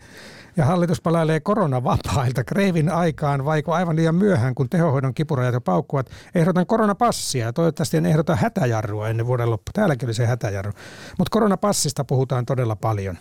[0.57, 6.11] ja hallitus palailee koronavapailta kreivin aikaan, vaiko aivan liian myöhään, kun tehohoidon kipurajat jo paukkuvat.
[6.35, 9.71] Ehdotan koronapassia ja toivottavasti en ehdota hätäjarrua ennen vuoden loppu.
[9.73, 10.73] Täälläkin oli se hätäjarru.
[11.19, 13.19] Mutta koronapassista puhutaan todella paljon.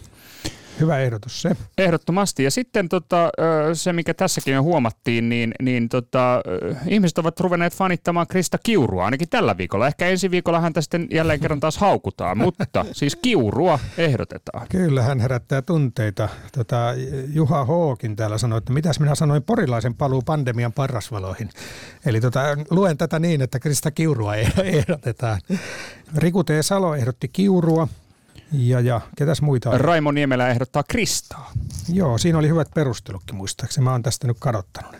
[0.79, 1.51] Hyvä ehdotus se.
[1.77, 2.43] Ehdottomasti.
[2.43, 3.29] Ja sitten tota,
[3.73, 6.41] se, mikä tässäkin jo huomattiin, niin, niin tota,
[6.87, 9.87] ihmiset ovat ruvenneet fanittamaan Krista Kiurua ainakin tällä viikolla.
[9.87, 14.67] Ehkä ensi viikolla häntä sitten jälleen kerran taas haukutaan, mutta siis Kiurua ehdotetaan.
[14.69, 16.29] Kyllä, hän herättää tunteita.
[16.57, 16.93] Tota,
[17.33, 21.49] Juha Hookin täällä sanoi, että mitäs minä sanoin porilaisen paluu pandemian parrasvaloihin.
[22.05, 25.41] Eli tota, luen tätä niin, että Krista Kiurua ehdotetaan.
[26.17, 26.49] Riku T.
[26.61, 27.87] Salo ehdotti Kiurua.
[28.51, 29.77] Ja, ja ketäs muita?
[29.77, 31.51] Raimo Niemelä ehdottaa Kristaa.
[31.93, 33.83] Joo, siinä oli hyvät perustelutkin muistaakseni.
[33.83, 34.95] Mä oon tästä nyt kadottanut.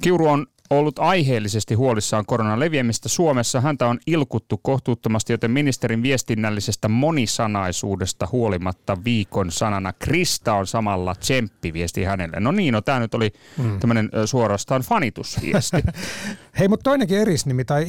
[0.00, 3.60] Kiuru on ollut aiheellisesti huolissaan koronan leviämistä Suomessa.
[3.60, 12.04] Häntä on ilkuttu kohtuuttomasti, joten ministerin viestinnällisestä monisanaisuudesta huolimatta viikon sanana Krista on samalla tsemppiviesti
[12.04, 12.40] hänelle.
[12.40, 13.80] No niin, no tämä nyt oli mm.
[13.80, 15.76] tämmöinen suorastaan fanitusviesti.
[16.58, 17.86] Hei, mutta toinenkin erisnimi tai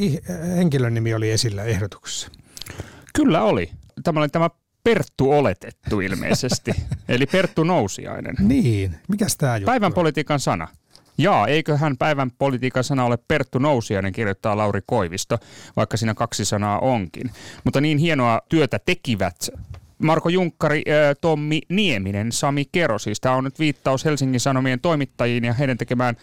[0.58, 2.28] henkilön nimi oli esillä ehdotuksessa.
[3.16, 3.70] Kyllä oli.
[4.04, 4.50] Tämä oli tämä
[4.84, 6.72] Perttu oletettu ilmeisesti,
[7.10, 8.36] eli Perttu Nousiainen.
[8.40, 10.68] Niin, mikäs tämä juttu Päivän politiikan sana.
[11.18, 15.38] Jaa, eiköhän päivän politiikan sana ole Perttu Nousiainen, kirjoittaa Lauri Koivisto,
[15.76, 17.32] vaikka siinä kaksi sanaa onkin.
[17.64, 19.50] Mutta niin hienoa työtä tekivät
[20.02, 20.84] Marko Junkkari,
[21.22, 23.00] Tommi Nieminen, Sami Kero.
[23.00, 26.16] Siis tämä on nyt viittaus Helsingin Sanomien toimittajiin ja heidän tekemään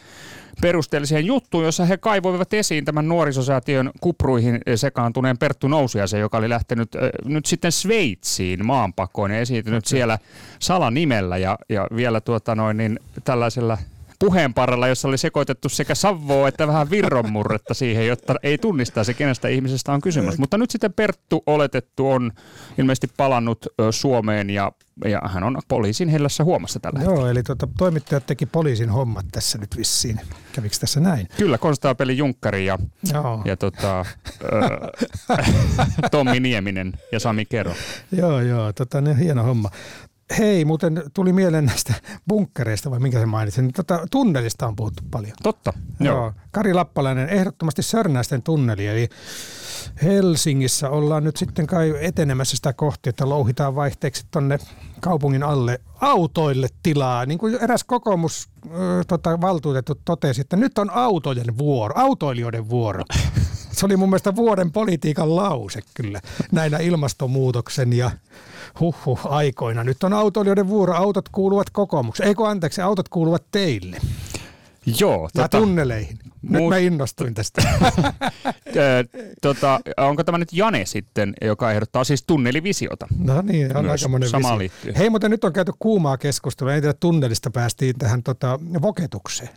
[0.60, 6.94] perusteelliseen juttuun, jossa he kaivoivat esiin tämän nuorisosäätiön kupruihin sekaantuneen Perttu Nousiaisen, joka oli lähtenyt
[6.94, 9.90] äh, nyt sitten Sveitsiin maanpakoon ja esiintynyt okay.
[9.90, 10.18] siellä
[10.58, 13.78] salanimellä ja, ja vielä tuota noin, niin tällaisella
[14.18, 19.92] puheenparrella, jossa oli sekoitettu sekä savvoa että vähän virronmurretta siihen, jotta ei tunnistaisi, kenestä ihmisestä
[19.92, 20.38] on kysymys.
[20.38, 22.32] Mutta nyt sitten Perttu oletettu on
[22.78, 24.72] ilmeisesti palannut Suomeen ja,
[25.04, 27.30] ja hän on poliisin hellässä huomassa tällä Joo, hetkellä.
[27.30, 30.20] eli tuota, toimittajat teki poliisin hommat tässä nyt vissiin.
[30.52, 31.28] Kävikö tässä näin?
[31.36, 32.78] Kyllä, konstaapeli Junkkari ja,
[33.12, 33.42] Joo.
[33.44, 34.04] ja tota,
[36.10, 37.74] Tommi Nieminen ja Sami Kero.
[38.12, 39.70] joo, joo, tota, ne, hieno homma.
[40.38, 41.94] Hei, muuten tuli mieleen näistä
[42.28, 43.72] bunkkereista, vai minkä se mainitsin.
[43.72, 45.32] Tota, tunnelista on puhuttu paljon.
[45.42, 46.16] Totta, joo.
[46.16, 46.32] joo.
[46.50, 49.08] Kari Lappalainen, ehdottomasti Sörnäisten tunneli, eli
[50.02, 54.58] Helsingissä ollaan nyt sitten kai etenemässä sitä kohti, että louhitaan vaihteeksi tuonne
[55.00, 57.26] kaupungin alle autoille tilaa.
[57.26, 58.48] Niin kuin eräs kokoomus
[59.08, 63.04] tota, valtuutettu totesi, että nyt on autojen vuoro, autoilijoiden vuoro.
[63.72, 66.20] Se oli mun mielestä vuoden politiikan lause kyllä
[66.52, 68.10] näinä ilmastonmuutoksen ja
[68.80, 69.84] huhhuh aikoina.
[69.84, 72.28] Nyt on autoilijoiden vuoro, autot kuuluvat kokoomukseen.
[72.28, 73.96] Eikö anteeksi, autot kuuluvat teille.
[75.00, 75.22] Joo.
[75.34, 76.18] Ja tota, tunneleihin.
[76.42, 76.68] Nyt muut...
[76.68, 77.62] mä innostuin tästä.
[79.42, 83.06] tota, onko tämä nyt Jane sitten, joka ehdottaa siis tunnelivisiota?
[83.18, 84.92] No niin, on aika monen sama liittyy.
[84.96, 86.74] Hei, mutta nyt on käyty kuumaa keskustelua.
[86.74, 89.50] En tiedä, tunnelista päästiin tähän tota, voketukseen.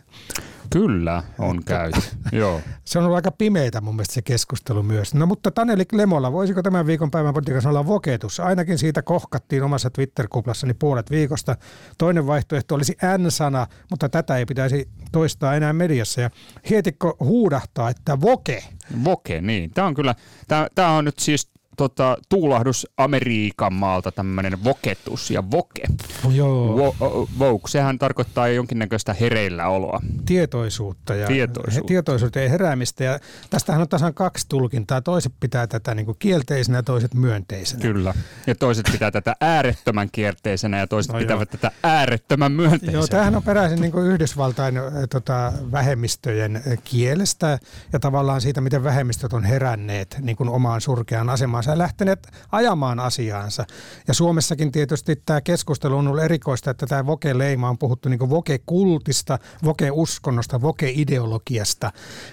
[0.72, 2.00] Kyllä, on käyty.
[2.32, 2.60] Joo.
[2.84, 5.14] Se on ollut aika pimeitä mun mielestä se keskustelu myös.
[5.14, 8.40] No mutta Taneli Lemola, voisiko tämän viikon päivän politiikassa olla voketus?
[8.40, 11.56] Ainakin siitä kohkattiin omassa Twitter-kuplassani puolet viikosta.
[11.98, 16.20] Toinen vaihtoehto olisi N-sana, mutta tätä ei pitäisi toistaa enää mediassa.
[16.20, 16.30] Ja
[16.70, 18.64] Hietikko huudahtaa, että voke.
[19.04, 19.70] Voke, niin.
[19.70, 20.14] Tämä on kyllä,
[20.48, 25.82] tämä, tämä on nyt siis tota, tuulahdus Amerikan maalta tämmöinen voketus ja voke.
[26.30, 26.76] Joo.
[26.76, 26.94] Wo,
[27.38, 30.00] vogue, sehän tarkoittaa jonkinnäköistä hereilläoloa.
[30.26, 31.88] Tietoisuutta ja Tietoisuutta.
[31.88, 33.04] tietoisuutta ja heräämistä.
[33.04, 33.18] Ja
[33.50, 35.00] tästähän on tasan kaksi tulkintaa.
[35.00, 37.82] Toiset pitää tätä niin kuin kielteisenä ja toiset myönteisenä.
[37.82, 38.14] Kyllä.
[38.46, 41.58] Ja toiset pitää tätä äärettömän kierteisenä ja toiset No no pitävät joo.
[41.60, 42.92] tätä äärettömän myönteisenä.
[42.92, 44.74] Joo, tämähän on peräisin niin kuin Yhdysvaltain
[45.10, 47.58] tota, vähemmistöjen äh, kielestä
[47.92, 51.30] ja tavallaan siitä, miten vähemmistöt on heränneet niin kuin omaan surkeaan
[51.62, 53.64] asemaansa ja lähteneet ajamaan asiaansa.
[54.08, 59.38] Ja Suomessakin tietysti tämä keskustelu on ollut erikoista, että tämä voke-leima on puhuttu niin voke-kultista,
[59.64, 61.92] voke-uskonnosta, voke-ideologiasta.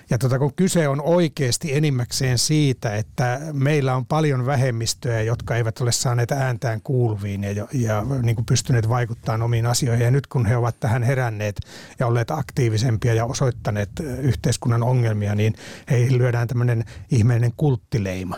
[0.10, 5.82] Ja tota, kun kyse on oikeasti enimmäkseen siitä, että meillä on paljon vähemmistöjä, jotka eivät
[5.82, 10.06] ole saaneet ääntään kuuluviin ja, ja niin kuin pystyneet vaikuttamaan omiin asioihin.
[10.06, 11.56] Ja nyt kun he ovat tähän heränneet
[12.00, 13.90] ja olleet aktiivisempia ja osoittaneet
[14.22, 15.54] yhteiskunnan ongelmia, niin
[15.90, 18.36] heihin lyödään tämmöinen ihmeellinen kulttileima.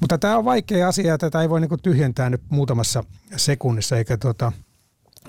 [0.00, 3.04] Mutta tämä on vaikea asia ja tätä ei voi niin kuin tyhjentää nyt muutamassa
[3.36, 4.52] sekunnissa eikä tota,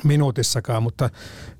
[0.03, 1.09] minuutissakaan, mutta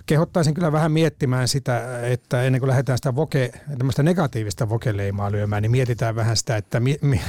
[0.05, 5.61] kehottaisin kyllä vähän miettimään sitä, että ennen kuin lähdetään sitä voke, tämmöistä negatiivista vokeleimaa lyömään,
[5.61, 7.21] niin mietitään vähän sitä, että mi, mi,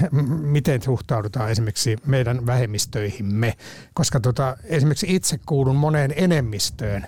[0.43, 3.55] miten suhtaudutaan esimerkiksi meidän vähemmistöihimme,
[3.95, 7.07] koska tota, esimerkiksi itse kuulun moneen enemmistöön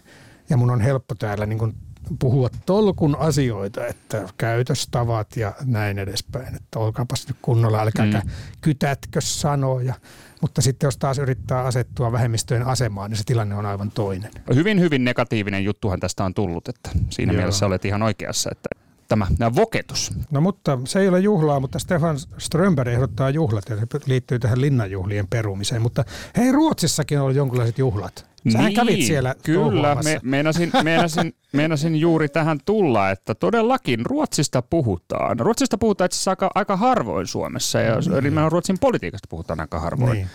[0.51, 1.75] ja mun on helppo täällä niin kuin
[2.19, 8.31] puhua tolkun asioita, että käytöstavat ja näin edespäin, että olkaapas nyt kunnolla, älkääkä mm.
[8.61, 9.95] kytätkö sanoja.
[10.41, 14.31] Mutta sitten jos taas yrittää asettua vähemmistöjen asemaan, niin se tilanne on aivan toinen.
[14.55, 17.37] Hyvin, hyvin negatiivinen juttuhan tästä on tullut, että siinä Joo.
[17.39, 18.69] mielessä olet ihan oikeassa, että
[19.11, 20.11] tämä, voketus.
[20.31, 24.61] No mutta se ei ole juhlaa, mutta Stefan Strömberg ehdottaa juhlat ja se liittyy tähän
[24.61, 25.83] linnanjuhlien perumiseen.
[25.83, 26.05] Mutta
[26.37, 28.31] hei, Ruotsissakin on jonkinlaiset juhlat.
[28.53, 34.63] Sähän niin, kävit siellä Kyllä, me, meinasin, meinasin, meinasin juuri tähän tulla, että todellakin Ruotsista
[34.63, 35.41] puhutaan.
[35.41, 38.15] Ruotsista puhutaan itse asiassa aika, aika harvoin Suomessa ja niin.
[38.15, 40.13] nimenomaan Ruotsin politiikasta puhutaan aika harvoin.
[40.13, 40.29] Niin.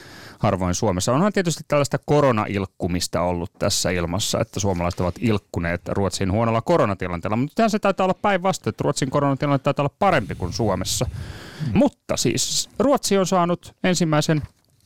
[0.45, 1.13] Harvoin Suomessa.
[1.13, 7.55] Onhan tietysti tällaista koronailkkumista ollut tässä ilmassa, että suomalaiset ovat ilkkuneet Ruotsin huonolla koronatilanteella, mutta
[7.55, 11.05] tähän se taitaa olla päinvastoin, että Ruotsin koronatilanne taitaa olla parempi kuin Suomessa.
[11.05, 11.77] Mm.
[11.77, 14.41] Mutta siis Ruotsi on saanut ensimmäisen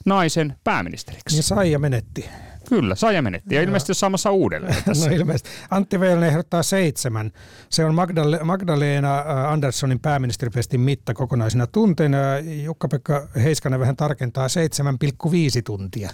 [0.06, 1.36] naisen pääministeriksi.
[1.36, 2.30] Niin sai ja menetti.
[2.70, 5.10] Kyllä, Saija menetti ja ilmeisesti saamassa uudelleen tässä.
[5.10, 5.50] No ilmeisesti.
[5.70, 7.32] Antti Veilinen ehdottaa seitsemän.
[7.70, 12.18] Se on Magdale- Magdalena äh, Anderssonin pääministeripestin mitta kokonaisina tunteina.
[12.64, 16.10] Jukka-Pekka Heiskanen vähän tarkentaa 7,5 tuntia.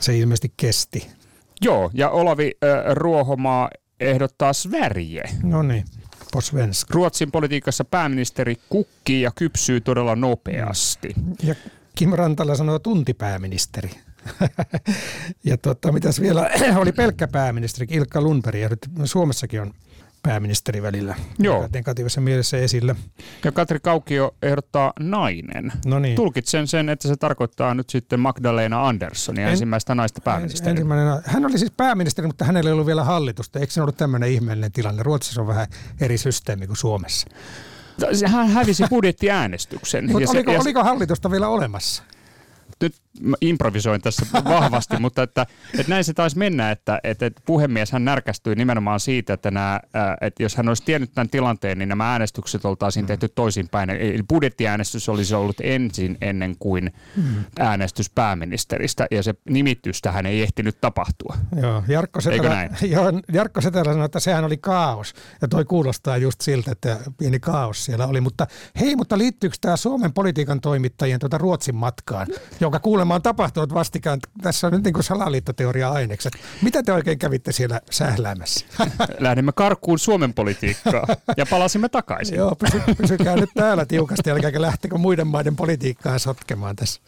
[0.00, 1.10] Se ilmeisesti kesti.
[1.60, 5.22] Joo, ja Olavi äh, Ruohomaa ehdottaa Sverige.
[5.42, 5.84] No niin.
[6.90, 11.14] Ruotsin politiikassa pääministeri kukkii ja kypsyy todella nopeasti.
[11.42, 11.54] Ja
[11.94, 13.90] Kim Rantala sanoo tuntipääministeri.
[15.44, 16.50] ja tota, mitäs vielä,
[16.82, 19.74] oli pelkkä pääministeri Ilkka Lundberg, ja nyt Suomessakin on
[20.22, 21.68] pääministeri välillä Joo.
[21.72, 22.94] negatiivisessa mielessä esillä.
[23.44, 25.72] Ja Katri Kaukio ehdottaa nainen.
[25.86, 26.16] No niin.
[26.16, 30.70] Tulkitsen sen, että se tarkoittaa nyt sitten Magdalena Anderssonia, En- ensimmäistä naista pääministeriä.
[30.70, 33.58] Ensimmäinen, hän oli siis pääministeri, mutta hänellä ei ollut vielä hallitusta.
[33.58, 35.02] Eikö se ollut tämmöinen ihmeellinen tilanne?
[35.02, 35.66] Ruotsissa on vähän
[36.00, 37.26] eri systeemi kuin Suomessa.
[38.26, 40.04] Hän hävisi budjettiäänestyksen.
[40.04, 42.02] Mutta Ja se- oliko, se- oliko hallitusta vielä olemassa?
[42.80, 45.46] nyt mä improvisoin tässä vahvasti, mutta että,
[45.78, 49.80] että näin se taisi mennä, että, että että puhemies hän närkästyi nimenomaan siitä, että, nämä,
[49.94, 53.90] ää, että jos hän olisi tiennyt tämän tilanteen, niin nämä äänestykset oltaisiin tehty toisinpäin.
[53.90, 56.92] Eli budjettiäänestys olisi ollut ensin ennen kuin
[57.58, 61.36] äänestys pääministeristä, ja se nimitystä hän ei ehtinyt tapahtua.
[61.62, 62.70] Joo, Jarkko Eikö Setelä, näin?
[62.94, 65.14] joo, Jarkko Setelä sanoi, että sehän oli kaos.
[65.42, 68.20] Ja toi kuulostaa just siltä, että pieni kaos siellä oli.
[68.20, 68.46] Mutta
[68.80, 72.26] hei, mutta liittyykö tämä Suomen politiikan toimittajien tuota Ruotsin matkaan,
[72.60, 74.20] joka kuulemma on tapahtunut vastikään?
[74.42, 76.32] Tässä on nyt niin salaliittoteoria-ainekset.
[76.62, 78.66] Mitä te oikein kävitte siellä sähläämässä?
[79.18, 82.36] Lähdimme karkuun Suomen politiikkaa ja palasimme takaisin.
[82.36, 87.00] Joo, pysy, pysykää nyt täällä tiukasti, älkääkä lähtekö muiden maiden politiikkaa sotkemaan tässä.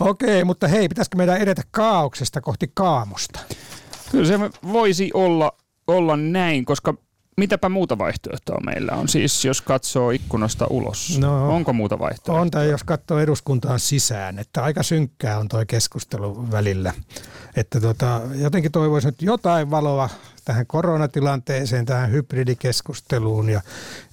[0.00, 3.40] Okei, mutta hei, pitäisikö meidän edetä kaauksesta kohti kaamusta?
[4.10, 4.38] Kyllä se
[4.72, 5.52] voisi olla,
[5.86, 6.94] olla näin, koska
[7.36, 9.08] mitäpä muuta vaihtoehtoa meillä on?
[9.08, 11.54] Siis jos katsoo ikkunasta ulos, No.
[11.54, 12.40] onko muuta vaihtoehtoa?
[12.40, 16.92] On, tai jos katsoo eduskuntaan sisään, että aika synkkää on tuo keskustelu välillä.
[17.56, 20.08] Että tota, jotenkin toivoisin nyt jotain valoa
[20.44, 23.60] tähän koronatilanteeseen, tähän hybridikeskusteluun ja,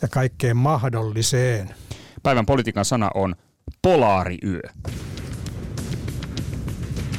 [0.01, 1.75] ja kaikkeen mahdolliseen.
[2.23, 3.35] Päivän politiikan sana on
[3.81, 4.61] polaariyö.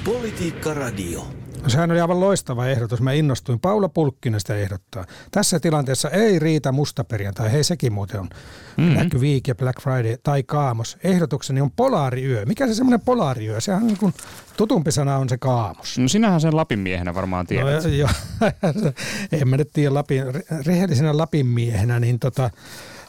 [0.04, 1.41] Politiikka Radio.
[1.62, 3.00] No sehän oli aivan loistava ehdotus.
[3.00, 3.60] Mä innostuin.
[3.60, 5.04] Paula Pulkkinen sitä ehdottaa.
[5.30, 7.52] Tässä tilanteessa ei riitä mustaperjantai.
[7.52, 8.28] Hei, sekin muuten on.
[8.76, 8.94] Mm-hmm.
[8.94, 10.96] Black Week ja Black Friday tai kaamos.
[11.04, 12.46] Ehdotukseni on polaariyö.
[12.46, 13.60] Mikä se semmoinen polaariyö?
[13.60, 14.14] Sehän niin kuin
[14.56, 15.98] tutumpi sana on se kaamos.
[15.98, 17.84] No sinähän sen Lapin miehenä varmaan tiedät.
[17.84, 18.08] No, jo,
[19.40, 20.24] en mä nyt tiedä Lapin,
[20.66, 22.50] rehellisenä Lapin miehenä, niin tota,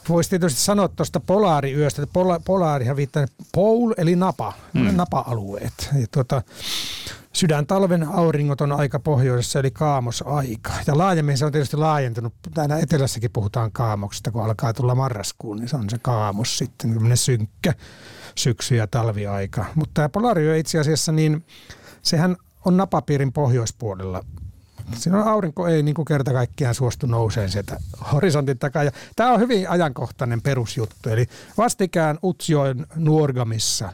[0.08, 4.96] voisi tietysti sanoa tuosta polaariyöstä, että pola, polaarihan viittaa pole eli napa, mm.
[4.96, 5.90] napa-alueet.
[6.00, 6.42] Ja tuota,
[7.32, 10.72] sydäntalven auringot on aika pohjoisessa, eli kaamosaika.
[10.86, 12.34] Ja laajemmin se on tietysti laajentunut.
[12.54, 17.16] Täällä etelässäkin puhutaan kaamoksesta, kun alkaa tulla marraskuun, niin se on se kaamos sitten, tämmöinen
[17.16, 17.74] synkkä
[18.34, 19.64] syksy- ja talviaika.
[19.74, 21.44] Mutta tämä polaario itse asiassa, niin
[22.02, 24.24] sehän on napapiirin pohjoispuolella
[24.92, 27.80] Siinä on aurinko ei niin kuin kerta kaikkiaan suostu nouseen sieltä
[28.12, 28.84] horisontin takaa.
[28.84, 31.08] Ja tämä on hyvin ajankohtainen perusjuttu.
[31.08, 33.92] Eli vastikään Utsjoen Nuorgamissa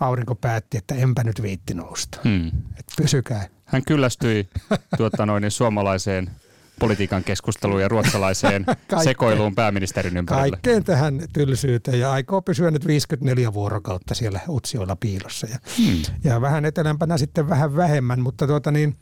[0.00, 2.18] aurinko päätti, että enpä nyt viitti nousta.
[2.24, 2.46] Hmm.
[2.78, 3.48] Et pysykää.
[3.64, 4.48] Hän kyllästyi
[4.96, 6.30] tuota noin, suomalaiseen
[6.78, 8.66] politiikan keskusteluun ja ruotsalaiseen
[9.04, 10.50] sekoiluun pääministerin ympärillä.
[10.50, 15.46] Kaikkeen tähän tylsyyteen ja aikoo pysyä nyt 54 vuorokautta siellä Utsioilla piilossa.
[15.50, 16.02] Ja, hmm.
[16.24, 18.96] ja vähän etelämpänä sitten vähän vähemmän, mutta tuota niin,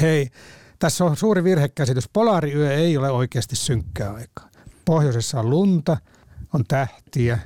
[0.00, 0.30] hei,
[0.78, 2.08] tässä on suuri virhekäsitys.
[2.12, 4.48] Polaariyö ei ole oikeasti synkkää aikaa.
[4.84, 5.96] Pohjoisessa on lunta,
[6.54, 7.38] on tähtiä,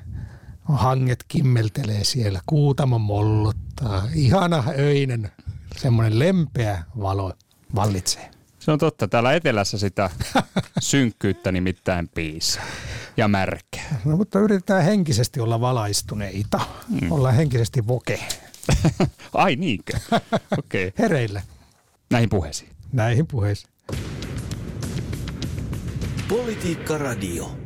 [0.68, 4.08] on hanget kimmeltelee siellä, kuutamo mollottaa.
[4.14, 5.32] Ihana öinen,
[5.76, 7.32] semmoinen lempeä valo
[7.74, 8.30] vallitsee.
[8.58, 9.08] Se on totta.
[9.08, 10.10] Täällä etelässä sitä
[10.80, 12.64] synkkyyttä nimittäin piisaa
[13.16, 14.00] ja märkää.
[14.04, 16.60] No mutta yritetään henkisesti olla valaistuneita.
[16.88, 17.12] Mm.
[17.12, 18.20] Ollaan henkisesti voke.
[19.34, 19.92] Ai niinkö?
[20.58, 20.88] Okei.
[20.88, 20.92] Okay.
[20.98, 21.42] Hereille.
[22.10, 23.72] Näihin puheisiin näihin puheisiin.
[26.28, 27.61] Politiikka Radio.